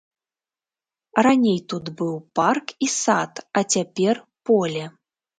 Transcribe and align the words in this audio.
Раней 1.25 1.59
тут 1.73 1.91
быў 1.99 2.13
парк 2.39 2.67
і 2.85 2.89
сад, 2.93 3.33
а 3.61 3.63
цяпер 3.75 4.21
поле. 4.51 4.83